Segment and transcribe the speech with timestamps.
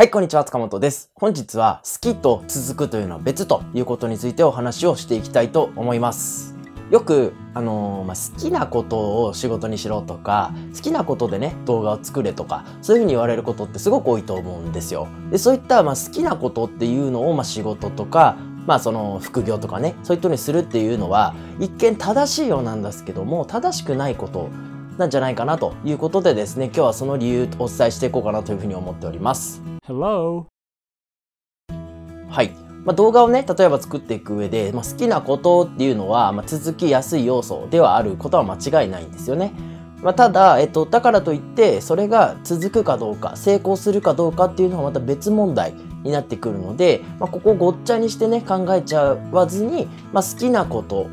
[0.00, 1.10] はい、こんにちは、塚本です。
[1.14, 6.56] 本日は好きと続くというのは別ということについてお話をしていきたいと思います。
[6.90, 15.06] よく、あのーまあ、好きなことを仕事にしろとか、好きなことでね、動画を作れとか、そういうふうに言われることってすごく多いと思うんですよ。
[15.30, 24.48] で、そういった、まあ、好きなことっていうのを、まあ、仕事とか、まあその副業とかね、そういうことにするっていうのは、一見正しいようなんですけども、正しくないこと
[24.96, 29.60] なんじゃないかなということでですね、今日はその理由をお伝えしていこうかなというふうに思っております。
[29.90, 30.46] Hello?
[32.28, 32.50] はい。
[32.84, 39.52] まあ、動画をね、例えば作っていく上で、まあ、好きなことっていうのは、まあ、続きやすい要素ではあることは間違いないんですよね。
[40.00, 51.08] まあ、ただ、えっと、だからといって、それが続くかどうか、成功するかどうかっていうのはまた別問題になってくるので、まあ、ここをごっちゃにしてね、考えちゃわずに、まあ、好きなこと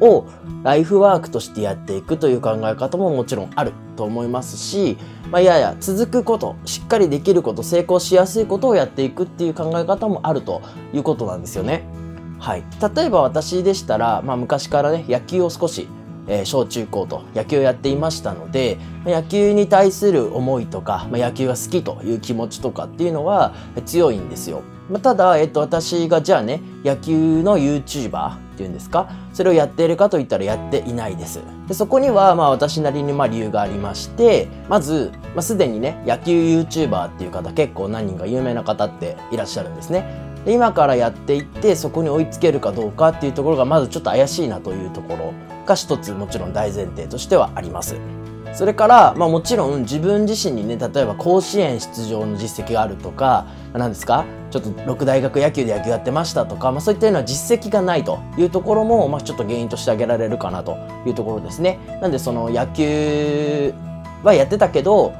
[0.00, 0.26] を
[0.64, 4.96] ライフワークとしてやっていくという考え方ももちろんあると思いますし、
[5.32, 10.62] まあ、いやいや続くことしっかりできること成功しやすいことをやっていくっていう考え方もあると
[10.94, 11.82] いうことなんですよね。
[12.38, 12.62] はい、
[12.94, 15.88] 例えば私でしたら、まあ、昔からね野球を少し、
[16.28, 23.54] えー小中高と野球をやっていましたのでまあ野球に対する思いとか、まあ、野球が好きという気持ちとかっていうのは
[23.84, 24.62] 強いんですよ。
[24.88, 29.08] まあ、ただ、えっと、私がじゃあね野球の YouTuber っていうんですか？
[29.32, 31.40] それをやっているかといったらやっていないです。
[31.68, 40.26] でそこにはまあ私なりにまあ理由がありましてまず、まあ、すでにね野球 YouTuber っていう方結構何人か有名な方っていらっしゃるんですね。
[40.44, 47.96] で今からやっていってそこに追いつけるかどうかっていうところがまずちょっと怪しいなというところが一つもちろん大前提としてはあります。
[48.54, 54.24] それから、まあ、もちろん自分自身にね例えば甲子園出場の実績があるとか何ですか？
[54.50, 60.76] ちょっと六大学野球で野球やってましたとか、まあ、そういったような実績がないというところも、まあ、ちょっと原因として挙げられるかなと
[61.06, 61.78] いうところですね。
[62.00, 63.72] なんでその野球
[64.24, 65.14] はやってたけど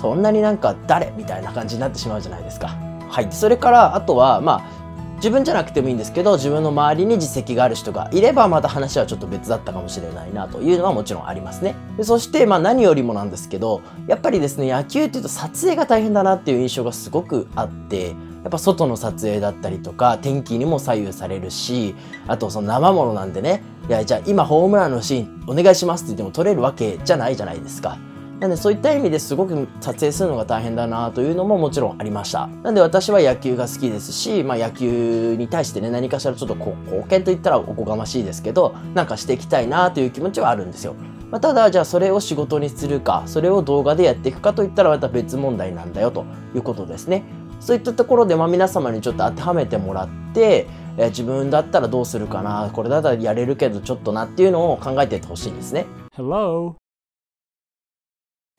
[0.00, 1.12] そんなになんか誰？
[1.16, 2.68] みたいな感じになってしまうじゃないですか。
[3.08, 4.79] はい、それからあとはまあ
[5.20, 11.76] 自分じゃなくてもいいんですけど自分の周りに実績がある人がいればまた話はちょっと別だったかもしれないなというのはもちろんありますね。
[11.98, 18.14] でそしてまあ何よりもなんですけどやっぱりですね野球っていうと撮影が大変だなっていう印象がすごくあってや
[18.48, 21.94] っぱ外の撮影だったりとか天気にも左右されるし
[22.26, 27.98] あとその生ものなんでねいやじゃあ今ホームランのシーンお願いしますって言っても撮れるわけじゃないじゃないですか。
[28.40, 32.46] なんでそういった意味ですごく撮影するのが大変だなというのももちろんありました。
[32.62, 40.94] なんで私は野球が好きですし、まあ野球に対してね何かしらちょっと貢献といったらおこがましいですけど、なんかしていきたいなという気持ちはあるんですよ。
[41.30, 46.24] まあ、ただじゃあそれを仕事にするか、それを動画でやっていくかといったらまた別問題なんだよと
[46.54, 47.24] いうことですね。
[47.60, 55.84] そういったところでまあ皆様にちょっと当てはめてもらって、自分だったらどうするかな、これだったらやれるけどちょっとなっていうのを考えていってほしいんですね。
[56.16, 56.79] Hello?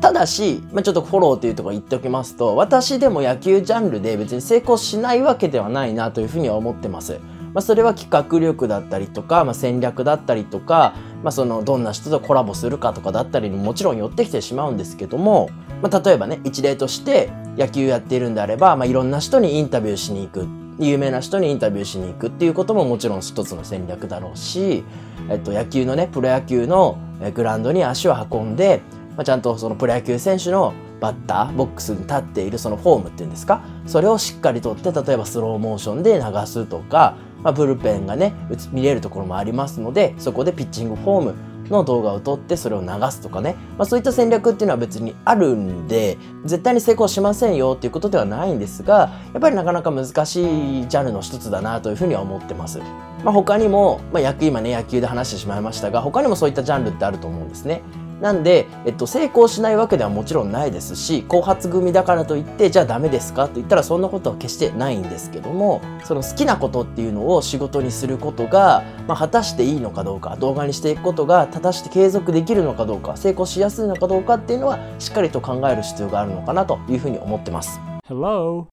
[0.00, 7.20] ただし、まあ、ちょっとフォローというところ言っておきますと私でも野球ジャンルで別に成功しないわけではないなというふうには思ってます。
[7.54, 15.50] まあ、それは企画力だったりとか、まあ、戦略だったりとか、まあ、そのどんな人とコラボするかとかだったりにもちろん寄ってきてしまうんですけども、
[15.82, 20.46] まあ、例えばね一例として野球やっているんであれば、まあ、いろんな人にインタビューしに行く
[20.78, 24.84] 有名な人にインタビューしに行くっていうことももちろん一つの戦略だろうし、
[25.28, 26.98] えっと、野球のねプロ野球の
[27.34, 28.80] グラウンドに足を運んで
[29.16, 33.62] まあ、ちゃんとそのプロ野球選手のバッターボックスに立っているそのフォームっていうんですか？
[33.86, 38.34] それをしっかりとって例えばスローモーションで流すとか、まあ、ブルペンがね
[38.70, 41.34] 見れるところもありますのでそこでピッチングフォーム
[41.70, 52.80] の動画を撮ってそれを流すとかね、まあ、そういった戦略っていうのは別にあるんで絶対に成功しませんよっていうことではないんですがやっぱりなかなか難しいジャンルの一つだなというふうには思ってます。
[53.24, 57.82] まあ、他にも、まあ、今ね野球で話してしまいましたが他にもそういったジャンルってあると思うんですね。
[58.22, 77.80] なんで、えっと、成功しないわけではもちろんないですし後発組だからといってじゃあダメですかと言ったらそんなことは決してないんですけどもその好きなことっていうのを仕事にすることが、まあ、果たしていいのかどうか動画にしていくことが果たして継続できるのかどうか成功しやすいのかどうかっていうのはしっかりと考える必要があるのかなというふうに思ってます。
[78.08, 78.66] Hello?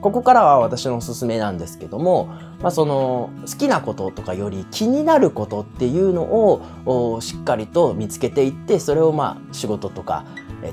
[0.00, 2.26] ここからは私のおすすめなんですけども、
[2.60, 10.24] まあ、その好きなこととかより気になることっていうのをしっかりと見つけていってそれをまあ仕事とか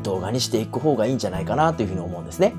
[0.03, 2.53] 動画にしていく方がいいんじゃないかなというふうに思うんですね。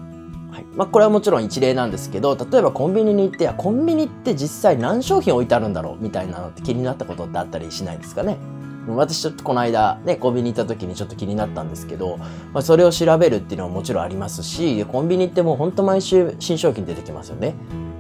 [0.50, 8.38] はいまあ、これはもちろん一例なんですけど例えばコンビニに行ってコンビニって実際何商品置いてあるんだろうみたいなのって気になったことってあったりしないですかね？
[8.88, 17.54] 私ちょっとこの間ねコンビニ行った時にちょっと気になったんですけど、まあ、それを調べるっていうのはもちろんありますしコンビニってもうほんと毎週新商品出てきますよね。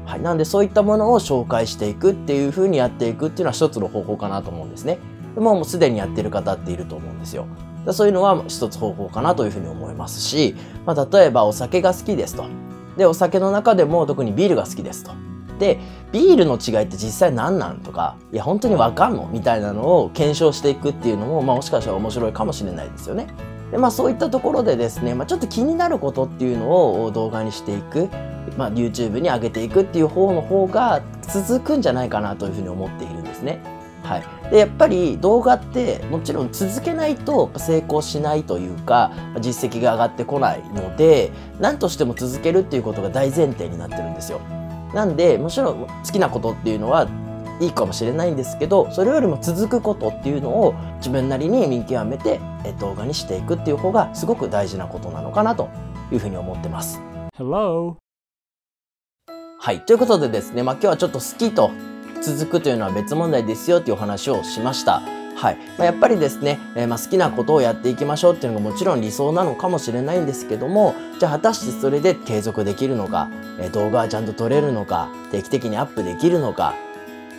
[0.06, 4.98] はい、なんでそういったものを紹介していくっていう風にやっていくっていうのは一つの方法かなと思うんですね。
[5.36, 7.46] ももうすでにやってる方っていると思うんですよ。
[7.92, 10.54] そういうのは一つ方法かなというふうに思いますし、
[10.86, 12.46] まあ、例えばお酒が好きですと。
[12.96, 15.12] で、お酒の中でも特にビールが好きですと。
[15.58, 15.78] で、
[16.12, 19.28] ビールの違いって実際何なんとか、いや、本当にわかんの？
[19.32, 23.26] みたいなのを検証していくっていうのも、まあ、もしかしたら面白いかもしれないですよね。
[23.70, 28.08] で、まあ、そういったところでですね、まあ、ちょっと気になることっていうのを動画にしていく、
[28.56, 33.60] まあ、YouTube に上げていくっていう方の方が続くんじゃないかなというふうに思っているんですね。
[34.04, 44.42] はい、でやっぱり動画ってもちろん続けないと成功しないというか実績が上がってこないので何としても続けるっていうことが大前提になってるんですよ。
[44.94, 47.08] なんでもちろん好きなことっていうのは
[47.60, 52.40] いいかもしれないんですけどそれよりも続くことっていうのを自分なりに見極めて
[52.80, 55.68] 動画にしていくっていう方がすごく大事なことなのかなと
[56.10, 57.00] いうふうに思ってます。
[57.36, 57.96] Hello.
[59.58, 59.80] はい。
[59.86, 61.70] ということでですね、まあ今日はちょっと好きと
[62.22, 65.23] 続くというのは別問題ですよっていうお話をしました。
[65.36, 65.56] はい。
[65.78, 73.28] まあ、やっぱりですね、えー、まあ好きなことをやっていきましょうっていうのがもちろん理想なのかもしれないんですけども、じゃあ果たしてそれで継続できるのか、
[73.58, 76.74] えー、動画はちゃんと撮れるのか、定期的にアップできるのか、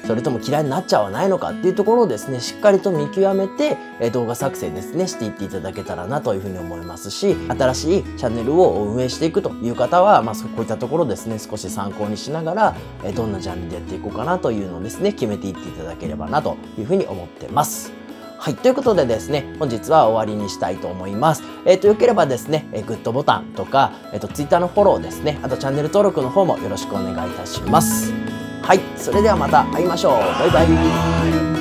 [0.05, 17.91] それとも嫌いになっちゃわないのかっていうところをですね、しっかりと見極めて、え動画作成ですね、していっていただけたらなというふうに思いますし、新しいチャンネルを運営していくという方は、まあ、こういったところですね、少し参考にしながら、えどんなジャンルでやっていこうかなというのをですね、決めていっていただければなというふうに思ってます。
[18.37, 18.55] はい。
[18.55, 21.41] ということでですね、本日は終わりにしたいと思います。
[21.65, 28.44] えっ、ー、と、よければですね、えー、グッドボタンとか、えっ、ー、と、Twitter のフォローですね、あとチャンネル登録の方もよろしくお願いいたします。
[28.65, 28.79] はい。
[28.97, 30.13] それではまた会いましょう。
[30.13, 31.54] バイバイ。